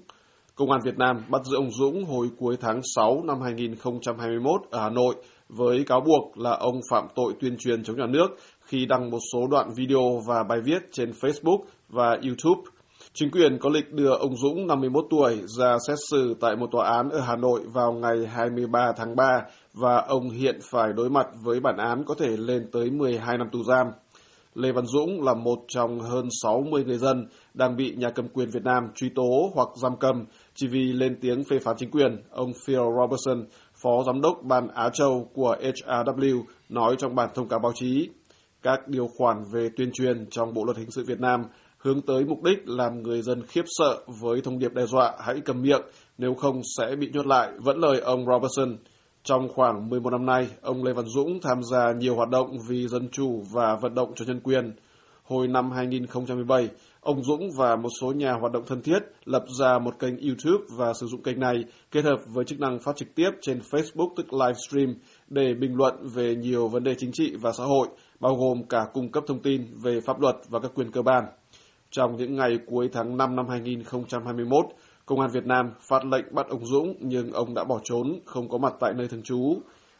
Công 0.54 0.70
an 0.70 0.80
Việt 0.84 0.98
Nam 0.98 1.16
bắt 1.28 1.40
giữ 1.44 1.56
ông 1.56 1.70
Dũng 1.70 2.04
hồi 2.04 2.28
cuối 2.38 2.56
tháng 2.60 2.80
6 2.96 3.22
năm 3.24 3.40
2021 3.40 4.60
ở 4.70 4.80
Hà 4.80 4.90
Nội 4.90 5.14
với 5.48 5.84
cáo 5.84 6.00
buộc 6.00 6.38
là 6.38 6.50
ông 6.50 6.80
phạm 6.90 7.06
tội 7.14 7.32
tuyên 7.40 7.56
truyền 7.58 7.84
chống 7.84 7.96
nhà 7.96 8.06
nước 8.06 8.26
khi 8.60 8.86
đăng 8.86 9.10
một 9.10 9.18
số 9.32 9.46
đoạn 9.50 9.70
video 9.76 10.22
và 10.26 10.42
bài 10.48 10.58
viết 10.64 10.82
trên 10.92 11.10
Facebook 11.10 11.58
và 11.88 12.10
YouTube. 12.10 12.70
Chính 13.12 13.30
quyền 13.30 13.58
có 13.58 13.70
lịch 13.70 13.92
đưa 13.92 14.14
ông 14.14 14.36
Dũng 14.36 14.66
51 14.66 15.04
tuổi 15.10 15.40
ra 15.58 15.76
xét 15.88 15.96
xử 16.10 16.34
tại 16.40 16.56
một 16.56 16.66
tòa 16.72 16.90
án 16.96 17.08
ở 17.10 17.20
Hà 17.20 17.36
Nội 17.36 17.60
vào 17.72 17.92
ngày 17.92 18.26
23 18.26 18.92
tháng 18.96 19.16
3 19.16 19.24
và 19.74 19.96
ông 19.96 20.30
hiện 20.30 20.58
phải 20.70 20.92
đối 20.92 21.10
mặt 21.10 21.26
với 21.42 21.60
bản 21.60 21.76
án 21.76 22.04
có 22.04 22.14
thể 22.18 22.36
lên 22.36 22.68
tới 22.72 22.90
12 22.90 23.38
năm 23.38 23.48
tù 23.52 23.62
giam. 23.62 23.86
Lê 24.54 24.72
Văn 24.72 24.86
Dũng 24.86 25.22
là 25.22 25.34
một 25.34 25.58
trong 25.68 26.00
hơn 26.00 26.28
60 26.42 26.84
người 26.84 26.98
dân 26.98 27.26
đang 27.54 27.76
bị 27.76 27.94
nhà 27.96 28.10
cầm 28.10 28.28
quyền 28.28 28.50
Việt 28.50 28.64
Nam 28.64 28.84
truy 28.94 29.08
tố 29.08 29.50
hoặc 29.54 29.68
giam 29.82 29.96
cầm 30.00 30.24
chỉ 30.54 30.66
vì 30.66 30.92
lên 30.92 31.18
tiếng 31.20 31.44
phê 31.44 31.58
phán 31.58 31.76
chính 31.78 31.90
quyền. 31.90 32.22
Ông 32.30 32.52
Phil 32.66 32.78
Robertson, 33.00 33.44
Phó 33.82 34.02
Giám 34.06 34.20
đốc 34.20 34.42
Ban 34.42 34.68
Á 34.68 34.90
Châu 34.92 35.30
của 35.34 35.56
HRW, 35.60 36.42
nói 36.68 36.96
trong 36.98 37.14
bản 37.14 37.28
thông 37.34 37.48
cáo 37.48 37.58
báo 37.58 37.72
chí. 37.74 38.08
Các 38.62 38.88
điều 38.88 39.08
khoản 39.18 39.36
về 39.52 39.68
tuyên 39.76 39.90
truyền 39.92 40.26
trong 40.30 40.54
Bộ 40.54 40.64
Luật 40.64 40.76
Hình 40.76 40.90
sự 40.90 41.04
Việt 41.06 41.20
Nam 41.20 41.44
hướng 41.78 42.00
tới 42.00 42.24
mục 42.24 42.42
đích 42.42 42.58
làm 42.64 43.02
người 43.02 43.22
dân 43.22 43.42
khiếp 43.46 43.64
sợ 43.66 43.98
với 44.20 44.40
thông 44.40 44.58
điệp 44.58 44.74
đe 44.74 44.86
dọa 44.86 45.12
hãy 45.20 45.40
cầm 45.44 45.62
miệng, 45.62 45.82
nếu 46.18 46.34
không 46.34 46.60
sẽ 46.78 46.96
bị 46.96 47.10
nhốt 47.12 47.26
lại, 47.26 47.50
vẫn 47.58 47.78
lời 47.78 48.00
ông 48.00 48.26
Robertson. 48.26 48.76
Trong 49.24 49.48
khoảng 49.48 49.88
11 49.90 50.10
năm 50.10 50.26
nay, 50.26 50.48
ông 50.62 50.84
Lê 50.84 50.92
Văn 50.92 51.04
Dũng 51.06 51.40
tham 51.42 51.62
gia 51.62 51.92
nhiều 51.92 52.16
hoạt 52.16 52.28
động 52.28 52.58
vì 52.68 52.88
dân 52.88 53.08
chủ 53.12 53.42
và 53.52 53.76
vận 53.76 53.94
động 53.94 54.12
cho 54.16 54.24
nhân 54.24 54.40
quyền. 54.40 54.72
Hồi 55.22 55.48
năm 55.48 55.70
2017, 55.70 56.68
ông 57.00 57.24
Dũng 57.24 57.50
và 57.56 57.76
một 57.76 57.88
số 58.00 58.12
nhà 58.12 58.32
hoạt 58.32 58.52
động 58.52 58.62
thân 58.66 58.82
thiết 58.82 58.98
lập 59.24 59.44
ra 59.58 59.78
một 59.78 59.98
kênh 59.98 60.16
YouTube 60.20 60.64
và 60.76 60.92
sử 60.92 61.06
dụng 61.06 61.22
kênh 61.22 61.40
này 61.40 61.54
kết 61.90 62.04
hợp 62.04 62.16
với 62.26 62.44
chức 62.44 62.60
năng 62.60 62.78
phát 62.78 62.96
trực 62.96 63.14
tiếp 63.14 63.30
trên 63.40 63.60
Facebook 63.70 64.08
tức 64.16 64.26
livestream 64.32 64.94
để 65.28 65.54
bình 65.54 65.74
luận 65.76 65.94
về 66.14 66.34
nhiều 66.34 66.68
vấn 66.68 66.84
đề 66.84 66.94
chính 66.98 67.12
trị 67.12 67.34
và 67.40 67.52
xã 67.52 67.64
hội, 67.64 67.88
bao 68.20 68.34
gồm 68.34 68.62
cả 68.68 68.86
cung 68.92 69.12
cấp 69.12 69.24
thông 69.26 69.42
tin 69.42 69.66
về 69.82 70.00
pháp 70.06 70.20
luật 70.20 70.36
và 70.48 70.60
các 70.60 70.70
quyền 70.74 70.90
cơ 70.90 71.02
bản. 71.02 71.24
Trong 71.90 72.16
những 72.16 72.36
ngày 72.36 72.58
cuối 72.66 72.88
tháng 72.92 73.16
5 73.16 73.36
năm 73.36 73.48
2021, 73.48 74.64
Công 75.06 75.20
an 75.20 75.30
Việt 75.30 75.46
Nam 75.46 75.70
phát 75.80 76.04
lệnh 76.04 76.34
bắt 76.34 76.46
ông 76.48 76.66
Dũng 76.66 76.94
nhưng 77.00 77.32
ông 77.32 77.54
đã 77.54 77.64
bỏ 77.64 77.80
trốn, 77.84 78.18
không 78.24 78.48
có 78.48 78.58
mặt 78.58 78.74
tại 78.80 78.92
nơi 78.96 79.08
thường 79.08 79.22
trú. 79.22 79.56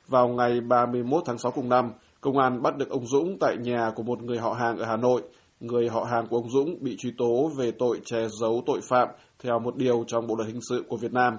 Vào 0.09 0.29
ngày 0.29 0.61
31 0.61 1.23
tháng 1.27 1.39
6 1.39 1.53
cùng 1.53 1.69
năm, 1.69 1.93
công 2.21 2.39
an 2.39 2.63
bắt 2.63 2.77
được 2.77 2.91
ông 2.91 3.07
Dũng 3.07 3.37
tại 3.41 3.57
nhà 3.61 3.91
của 3.97 4.03
một 4.03 4.23
người 4.23 4.39
họ 4.39 4.53
hàng 4.53 4.79
ở 4.79 4.85
Hà 4.85 4.97
Nội. 4.97 5.23
Người 5.61 5.89
họ 5.89 6.05
hàng 6.05 6.27
của 6.27 6.37
ông 6.37 6.51
Dũng 6.51 6.77
bị 6.81 6.97
truy 6.99 7.13
tố 7.19 7.51
về 7.57 7.71
tội 7.71 8.01
che 8.05 8.27
giấu 8.41 8.63
tội 8.67 8.81
phạm 8.89 9.09
theo 9.39 9.59
một 9.59 9.77
điều 9.77 10.05
trong 10.07 10.27
Bộ 10.27 10.37
luật 10.37 10.49
hình 10.49 10.61
sự 10.69 10.85
của 10.89 10.97
Việt 10.97 11.13
Nam. 11.13 11.35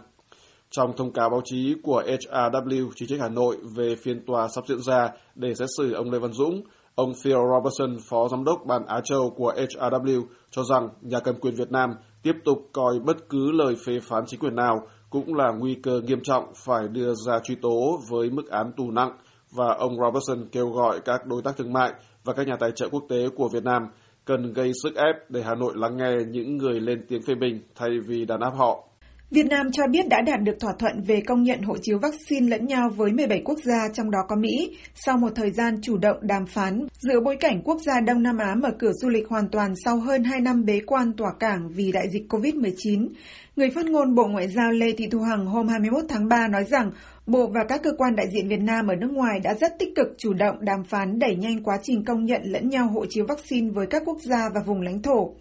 Trong 0.70 0.94
thông 0.98 1.14
cáo 1.14 1.30
báo 1.30 1.42
chí 1.46 1.76
của 1.84 2.04
HRW 2.08 2.90
chỉ 2.96 3.06
trích 3.08 3.22
Hà 3.22 3.30
Nội 3.30 3.58
về 3.76 3.96
phiên 3.96 4.26
tòa 4.26 4.48
sắp 4.48 4.64
diễn 4.68 4.82
ra 4.82 5.10
để 5.36 5.56
xét 5.56 5.68
xử 5.78 5.94
ông 5.94 6.12
Lê 6.12 6.20
Văn 6.20 6.34
Dũng, 6.34 6.62
ông 6.96 7.14
Phil 7.24 7.34
Robertson, 7.34 7.98
Phó 8.10 8.28
Giám 8.28 8.44
đốc 8.44 8.66
Ban 8.66 8.86
Á 8.86 9.02
Châu 9.04 9.30
của 9.30 9.54
HRW, 9.58 10.24
cho 10.52 10.64
rằng 10.64 10.90
nhà 11.02 11.20
cầm 11.20 11.36
quyền 11.36 11.56
Việt 11.56 11.72
Nam 11.72 11.90
tiếp 12.26 12.36
tục 12.46 12.70
coi 12.74 13.00
bất 13.00 13.30
cứ 13.30 13.52
lời 13.52 13.76
phê 13.86 14.00
phán 14.00 14.24
chính 14.28 14.40
quyền 14.40 14.56
nào 14.56 14.88
cũng 15.10 15.34
là 15.36 15.52
nguy 15.52 15.76
cơ 15.76 16.02
nghiêm 16.02 16.20
trọng 16.24 16.44
phải 16.66 16.88
đưa 16.88 17.14
ra 17.14 17.40
truy 17.40 17.56
tố 17.56 18.00
với 18.10 18.30
mức 18.30 18.50
án 18.50 18.72
tù 18.78 18.92
nặng 18.92 19.18
và 19.52 19.74
ông 19.74 19.98
Robertson 20.00 20.50
kêu 20.52 20.70
gọi 20.70 21.00
các 21.06 21.26
đối 21.26 21.42
tác 21.42 21.58
thương 21.58 21.74
mại 21.74 21.94
và 22.24 22.34
các 22.34 22.48
nhà 22.48 22.56
tài 22.60 22.72
trợ 22.76 22.90
quốc 22.90 23.04
tế 23.10 23.30
của 23.36 23.50
Việt 23.50 23.64
Nam 23.64 23.88
cần 24.26 24.54
gây 24.54 24.72
sức 24.84 24.96
ép 24.96 25.16
để 25.30 25.42
Hà 25.42 25.56
Nội 25.56 25.74
lắng 25.76 25.98
nghe 25.98 26.12
những 26.30 26.58
người 26.58 26.80
lên 26.80 27.06
tiếng 27.08 27.22
phê 27.22 27.36
bình 27.36 27.62
thay 27.76 27.90
vì 28.08 28.26
đàn 28.26 28.40
áp 28.40 28.54
họ. 28.58 28.84
Việt 29.32 29.46
Nam 29.46 29.72
cho 29.72 29.88
biết 29.88 30.08
đã 30.10 30.22
đạt 30.22 30.42
được 30.44 30.60
thỏa 30.60 30.74
thuận 30.80 31.02
về 31.02 31.22
công 31.22 31.44
nhận 31.44 31.62
hộ 31.62 31.78
chiếu 31.82 32.00
vaccine 32.00 32.48
lẫn 32.50 32.66
nhau 32.66 32.90
với 32.90 33.12
17 33.12 33.42
quốc 33.46 33.60
gia, 33.64 33.90
trong 33.94 34.12
đó 34.12 34.20
có 34.28 34.36
Mỹ, 34.36 34.78
sau 34.96 35.18
một 35.18 35.30
thời 35.36 35.52
gian 35.52 35.82
chủ 35.82 35.98
động 35.98 36.18
đàm 36.22 36.46
phán 36.46 36.88
giữa 37.00 37.20
bối 37.20 37.38
cảnh 37.40 37.62
quốc 37.64 37.82
gia 37.82 37.94
Đông 38.02 38.24
Nam 38.24 38.38
Á 38.38 38.56
mở 38.56 38.70
cửa 38.80 38.92
du 38.92 39.10
lịch 39.10 39.28
hoàn 39.28 39.50
toàn 39.50 39.74
sau 39.86 39.98
hơn 39.98 40.24
2 40.24 40.42
năm 40.42 40.66
bế 40.66 40.80
quan 40.86 41.14
tỏa 41.18 41.34
cảng 41.40 41.70
vì 41.70 41.92
đại 41.92 42.10
dịch 42.12 42.24
COVID-19. 42.30 43.08
Người 43.56 43.70
phát 43.70 43.86
ngôn 43.86 44.16
Bộ 44.16 44.28
Ngoại 44.28 44.48
giao 44.48 44.72
Lê 44.72 44.92
Thị 44.98 45.08
Thu 45.12 45.20
Hằng 45.20 45.46
hôm 45.46 45.68
21 45.68 46.04
tháng 46.10 46.28
3 46.28 46.48
nói 46.48 46.64
rằng 46.64 46.92
Bộ 47.28 47.48
và 47.48 47.62
các 47.70 47.82
cơ 47.84 47.92
quan 47.98 48.16
đại 48.16 48.26
diện 48.34 48.48
Việt 48.48 48.62
Nam 48.62 48.88
ở 48.88 48.96
nước 48.96 49.12
ngoài 49.12 49.40
đã 49.44 49.54
rất 49.54 49.80
tích 49.80 49.96
cực 49.96 50.08
chủ 50.18 50.34
động 50.34 50.56
đàm 50.62 50.84
phán 50.84 51.20
đẩy 51.20 51.36
nhanh 51.36 51.64
quá 51.64 51.78
trình 51.84 52.06
công 52.06 52.26
nhận 52.26 52.42
lẫn 52.44 52.70
nhau 52.70 52.88
hộ 52.88 53.06
chiếu 53.10 53.26
vaccine 53.28 53.72
với 53.72 53.88
các 53.88 54.02
quốc 54.06 54.18
gia 54.22 54.50
và 54.56 54.62
vùng 54.66 54.82
lãnh 54.82 55.02
thổ. 55.02 55.34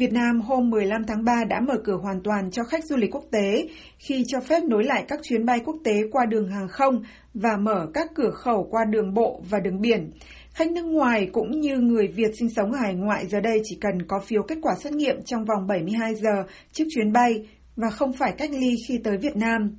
Việt 0.00 0.12
Nam 0.12 0.40
hôm 0.40 0.70
15 0.70 1.04
tháng 1.04 1.24
3 1.24 1.44
đã 1.48 1.60
mở 1.60 1.74
cửa 1.84 1.96
hoàn 2.02 2.20
toàn 2.22 2.50
cho 2.50 2.64
khách 2.64 2.84
du 2.84 2.96
lịch 2.96 3.14
quốc 3.14 3.24
tế, 3.30 3.68
khi 3.98 4.24
cho 4.26 4.40
phép 4.40 4.62
nối 4.64 4.84
lại 4.84 5.04
các 5.08 5.20
chuyến 5.22 5.46
bay 5.46 5.60
quốc 5.64 5.76
tế 5.84 5.92
qua 6.12 6.26
đường 6.26 6.48
hàng 6.48 6.68
không 6.68 7.02
và 7.34 7.56
mở 7.56 7.86
các 7.94 8.10
cửa 8.14 8.30
khẩu 8.30 8.68
qua 8.70 8.84
đường 8.84 9.14
bộ 9.14 9.42
và 9.50 9.60
đường 9.60 9.80
biển. 9.80 10.10
Khách 10.52 10.72
nước 10.72 10.84
ngoài 10.84 11.28
cũng 11.32 11.60
như 11.60 11.78
người 11.78 12.08
Việt 12.08 12.30
sinh 12.38 12.48
sống 12.50 12.72
ở 12.72 12.78
hải 12.78 12.94
ngoại 12.94 13.26
giờ 13.26 13.40
đây 13.40 13.60
chỉ 13.64 13.78
cần 13.80 14.02
có 14.08 14.20
phiếu 14.20 14.42
kết 14.42 14.58
quả 14.62 14.74
xét 14.82 14.92
nghiệm 14.92 15.22
trong 15.24 15.44
vòng 15.44 15.66
72 15.66 16.14
giờ 16.14 16.44
trước 16.72 16.84
chuyến 16.90 17.12
bay 17.12 17.48
và 17.76 17.90
không 17.90 18.12
phải 18.12 18.32
cách 18.38 18.50
ly 18.50 18.76
khi 18.88 18.98
tới 19.04 19.16
Việt 19.16 19.36
Nam. 19.36 19.76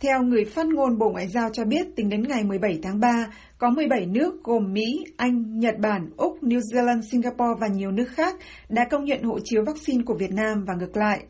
Theo 0.00 0.22
người 0.22 0.44
phát 0.44 0.66
ngôn 0.66 0.98
Bộ 0.98 1.10
Ngoại 1.10 1.28
giao 1.28 1.50
cho 1.52 1.64
biết, 1.64 1.86
tính 1.96 2.08
đến 2.08 2.22
ngày 2.22 2.44
17 2.44 2.78
tháng 2.82 3.00
3, 3.00 3.26
có 3.58 3.70
17 3.70 4.06
nước 4.06 4.44
gồm 4.44 4.72
Mỹ, 4.72 5.04
Anh, 5.16 5.58
Nhật 5.58 5.78
Bản, 5.78 6.10
Úc, 6.16 6.42
New 6.42 6.60
Zealand, 6.72 7.02
Singapore 7.10 7.60
và 7.60 7.66
nhiều 7.66 7.90
nước 7.90 8.08
khác 8.08 8.34
đã 8.68 8.84
công 8.90 9.04
nhận 9.04 9.22
hộ 9.22 9.38
chiếu 9.44 9.62
vaccine 9.66 10.02
của 10.06 10.14
Việt 10.14 10.30
Nam 10.30 10.64
và 10.66 10.74
ngược 10.74 10.96
lại. 10.96 11.20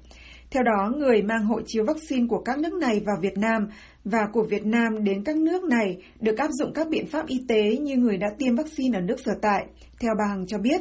Theo 0.50 0.62
đó, 0.62 0.92
người 0.96 1.22
mang 1.22 1.44
hộ 1.44 1.60
chiếu 1.66 1.84
vaccine 1.84 2.26
của 2.28 2.42
các 2.44 2.58
nước 2.58 2.72
này 2.72 3.00
vào 3.06 3.16
Việt 3.22 3.38
Nam 3.38 3.68
và 4.04 4.28
của 4.32 4.42
Việt 4.50 4.66
Nam 4.66 5.04
đến 5.04 5.24
các 5.24 5.36
nước 5.36 5.64
này 5.64 5.96
được 6.20 6.38
áp 6.38 6.48
dụng 6.50 6.72
các 6.74 6.88
biện 6.88 7.06
pháp 7.06 7.26
y 7.26 7.36
tế 7.48 7.76
như 7.76 7.96
người 7.96 8.16
đã 8.16 8.26
tiêm 8.38 8.56
vaccine 8.56 8.98
ở 8.98 9.00
nước 9.00 9.20
sở 9.24 9.32
tại, 9.42 9.66
theo 10.00 10.12
bà 10.18 10.24
Hằng 10.24 10.46
cho 10.46 10.58
biết. 10.58 10.80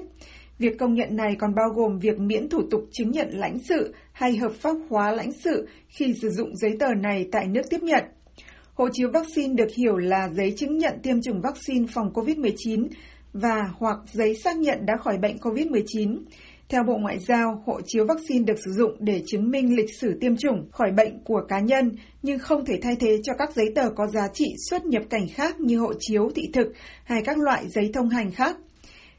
Việc 0.60 0.78
công 0.80 0.94
nhận 0.94 1.16
này 1.16 1.36
còn 1.40 1.56
bao 1.56 1.70
gồm 1.76 2.00
việc 2.00 2.20
miễn 2.20 2.50
thủ 2.50 2.62
tục 2.72 2.82
chứng 2.92 3.12
nhận 3.12 3.30
lãnh 3.34 3.60
sự 3.60 3.94
hay 4.12 4.38
hợp 4.38 4.52
pháp 4.52 4.76
hóa 4.90 5.12
lãnh 5.12 5.32
sự 5.32 5.68
khi 5.88 6.14
sử 6.22 6.30
dụng 6.30 6.56
giấy 6.56 6.72
tờ 6.80 6.94
này 6.94 7.28
tại 7.32 7.48
nước 7.48 7.62
tiếp 7.70 7.82
nhận. 7.82 8.04
Hộ 8.74 8.90
chiếu 8.94 9.10
vaccine 9.14 9.54
được 9.54 9.68
hiểu 9.78 9.98
là 9.98 10.30
giấy 10.30 10.54
chứng 10.58 10.78
nhận 10.78 10.94
tiêm 11.04 11.22
chủng 11.22 11.42
vaccine 11.42 11.86
phòng 11.94 12.12
COVID-19 12.14 12.88
và 13.34 13.70
hoặc 13.78 13.98
giấy 14.12 14.36
xác 14.36 14.58
nhận 14.58 14.86
đã 14.86 14.98
khỏi 14.98 15.18
bệnh 15.18 15.38
COVID-19. 15.38 16.18
Theo 16.70 16.84
Bộ 16.84 16.98
Ngoại 16.98 17.20
giao, 17.20 17.64
hộ 17.66 17.82
chiếu 17.86 18.06
vaccine 18.06 18.44
được 18.44 18.60
sử 18.66 18.72
dụng 18.72 18.92
để 19.00 19.22
chứng 19.26 19.52
minh 19.52 19.76
lịch 19.76 19.90
sử 20.00 20.18
tiêm 20.22 20.38
chủng, 20.38 20.72
khỏi 20.72 20.92
bệnh 20.92 21.24
của 21.24 21.42
cá 21.48 21.60
nhân, 21.60 21.92
nhưng 22.22 22.40
không 22.40 22.66
thể 22.66 22.80
thay 22.82 22.96
thế 23.00 23.20
cho 23.24 23.34
các 23.38 23.54
giấy 23.56 23.72
tờ 23.76 23.90
có 23.96 24.08
giá 24.08 24.28
trị 24.34 24.46
xuất 24.70 24.86
nhập 24.86 25.04
cảnh 25.10 25.28
khác 25.34 25.60
như 25.60 25.80
hộ 25.80 25.94
chiếu 26.00 26.30
thị 26.36 26.44
thực 26.54 26.68
hay 27.04 27.22
các 27.26 27.38
loại 27.38 27.70
giấy 27.70 27.92
thông 27.94 28.10
hành 28.10 28.32
khác. 28.32 28.58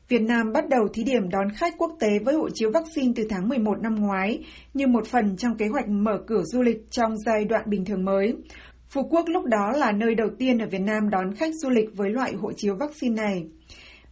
Việt 0.08 0.22
Nam 0.22 0.52
bắt 0.52 0.68
đầu 0.68 0.88
thí 0.94 1.04
điểm 1.04 1.28
đón 1.28 1.50
khách 1.50 1.74
quốc 1.78 1.92
tế 2.00 2.18
với 2.24 2.34
hộ 2.34 2.48
chiếu 2.54 2.70
vaccine 2.70 3.12
từ 3.16 3.26
tháng 3.30 3.48
11 3.48 3.82
năm 3.82 3.94
ngoái, 3.94 4.38
như 4.74 4.86
một 4.86 5.06
phần 5.06 5.36
trong 5.36 5.56
kế 5.56 5.66
hoạch 5.68 5.88
mở 5.88 6.18
cửa 6.26 6.42
du 6.42 6.62
lịch 6.62 6.90
trong 6.90 7.16
giai 7.26 7.44
đoạn 7.44 7.62
bình 7.66 7.84
thường 7.84 8.04
mới. 8.04 8.36
Phú 8.88 9.02
Quốc 9.10 9.24
lúc 9.28 9.44
đó 9.44 9.72
là 9.76 9.92
nơi 9.92 10.14
đầu 10.14 10.28
tiên 10.38 10.58
ở 10.58 10.66
Việt 10.70 10.80
Nam 10.80 11.10
đón 11.10 11.34
khách 11.34 11.54
du 11.54 11.70
lịch 11.70 11.88
với 11.96 12.10
loại 12.10 12.32
hộ 12.32 12.52
chiếu 12.56 12.76
vaccine 12.76 13.22
này. 13.22 13.44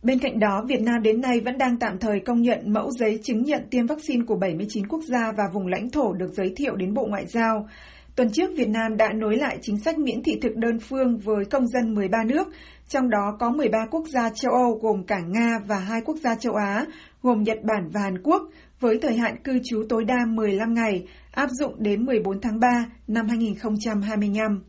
Bên 0.03 0.19
cạnh 0.19 0.39
đó, 0.39 0.65
Việt 0.69 0.81
Nam 0.81 1.03
đến 1.03 1.21
nay 1.21 1.41
vẫn 1.41 1.59
đang 1.59 1.79
tạm 1.79 1.99
thời 1.99 2.21
công 2.21 2.43
nhận 2.43 2.73
mẫu 2.73 2.91
giấy 2.91 3.21
chứng 3.23 3.43
nhận 3.43 3.63
tiêm 3.71 3.87
vaccine 3.87 4.25
của 4.27 4.37
79 4.37 4.87
quốc 4.87 5.01
gia 5.09 5.33
và 5.37 5.45
vùng 5.55 5.67
lãnh 5.67 5.91
thổ 5.91 6.13
được 6.13 6.33
giới 6.33 6.53
thiệu 6.57 6.77
đến 6.77 6.95
Bộ 6.95 7.07
Ngoại 7.07 7.27
giao. 7.27 7.69
Tuần 8.17 8.31
trước, 8.33 8.51
Việt 8.57 8.69
Nam 8.69 8.97
đã 8.97 9.13
nối 9.13 9.37
lại 9.37 9.59
chính 9.63 9.79
sách 9.79 9.99
miễn 9.99 10.23
thị 10.23 10.33
thực 10.43 10.57
đơn 10.57 10.79
phương 10.81 11.19
với 11.19 11.45
công 11.45 11.67
dân 11.67 11.95
13 11.95 12.19
nước, 12.25 12.49
trong 12.89 13.11
đó 13.11 13.37
có 13.39 13.51
13 13.51 13.79
quốc 13.91 14.05
gia 14.09 14.31
châu 14.35 14.53
Âu 14.53 14.79
gồm 14.83 15.05
cả 15.07 15.21
Nga 15.29 15.59
và 15.67 15.79
hai 15.79 16.01
quốc 16.05 16.17
gia 16.17 16.35
châu 16.35 16.55
Á, 16.55 16.87
gồm 17.23 17.43
Nhật 17.43 17.59
Bản 17.63 17.91
và 17.93 18.01
Hàn 18.01 18.23
Quốc, 18.23 18.43
với 18.81 18.99
thời 19.03 19.17
hạn 19.17 19.37
cư 19.45 19.59
trú 19.65 19.83
tối 19.89 20.05
đa 20.05 20.25
15 20.29 20.75
ngày, 20.75 21.07
áp 21.31 21.49
dụng 21.61 21.75
đến 21.79 22.07
14 22.07 22.41
tháng 22.41 22.61
3 22.61 22.69
năm 23.07 23.29
2025. 23.29 24.63